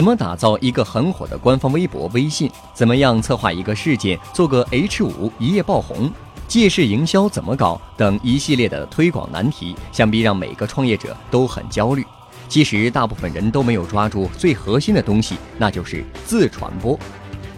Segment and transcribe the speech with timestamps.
[0.00, 2.50] 怎么打造一个很火的官方微博、微信？
[2.72, 6.10] 怎么样策划一个事件，做个 H 五一夜爆红？
[6.48, 7.78] 借势营销怎么搞？
[7.98, 12.02] 等一系列的推广难题，想必让每个创业者都很焦虑。
[12.48, 16.98] 其实，大部分人都没有抓住最核心的东西，那就是自传播。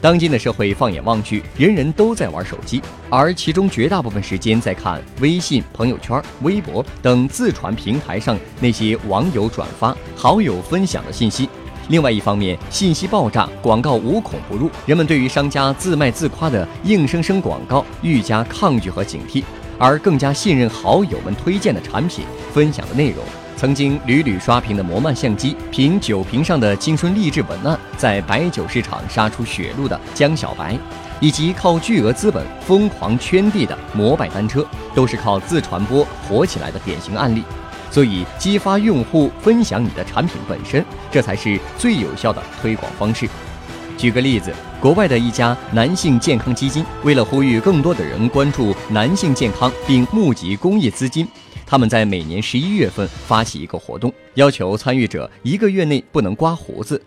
[0.01, 11.49] 当今的社会，放眼望去，人人都在玩手机，而其中绝大部分时间在看微信、朋友圈、微博等自传平台上那些网友转发、好友分享的信息。
[11.93, 19.45] 另外一方面，信息爆炸，广告无孔不入，人们对于商家自卖自夸的硬生生广告愈加抗拒和警惕，
[19.79, 23.23] 而更加信任好友们推荐的产品、分享的内容。
[23.59, 30.75] 曾经屡屡刷屏的摩曼相机，凭酒瓶上的青春励志文案，在白酒市场杀出血路的江小白，
[31.21, 37.45] 以及靠巨额资本疯狂圈地的摩拜单车，都是靠自传播火起来的典型案例。
[37.93, 43.29] 所以，激发用户分享你的产品本身，这才是最有效的推广方式。
[43.99, 51.29] 举个例子，国外的一家男性健康基金，为了呼吁更多的人关注男性健康并募集公益资金，
[51.67, 57.01] 他们在每年十一月份发起一个活动，要求参与者一个月内不能刮胡子。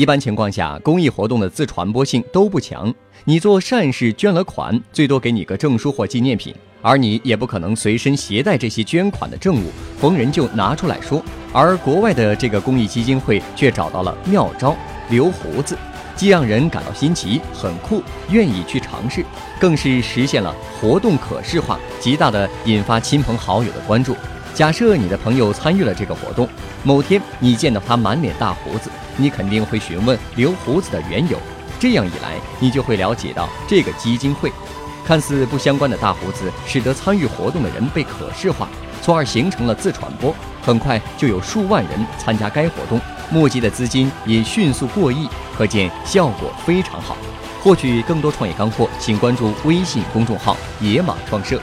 [0.00, 2.90] 一般情况下，公益活动的自传播性都不强，
[3.26, 6.54] 你做善事捐了款，最多给你个证书或纪念品。
[6.80, 11.22] 而你也不可能随身携带这些捐款的证物，逢人就拿出来说。
[11.52, 14.74] 而国外的这个公益基金会却找到了妙招，
[15.10, 15.76] 留胡子，
[16.16, 19.22] 既让人感到新奇、很酷，愿意去尝试，
[19.60, 24.16] 更是实现了活动可视化，极大的引发亲朋好友的关注。
[24.54, 26.48] 假设你的朋友参与了这个活动，
[26.82, 31.38] 某天你见到他满脸大胡子，你肯定会询问留胡子的缘由。
[31.78, 34.52] 这样一来，你就会了解到这个基金会。
[35.02, 38.68] 看似不相关的大胡子，使得参与活动的人被可视化，
[39.00, 40.34] 从而形成了自传播。
[40.62, 47.16] 很快就有数万人参加该活动，募集的资金也迅速过亿，可见效果非常好。
[47.62, 51.60] 获取更多创业干货，请关注微信公众号“野马创社”。